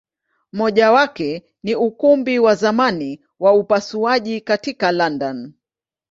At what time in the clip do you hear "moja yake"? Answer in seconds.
0.53-1.43